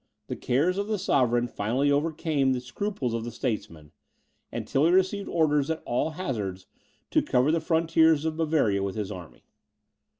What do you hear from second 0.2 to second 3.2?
The cares of the sovereign finally overcame the scruples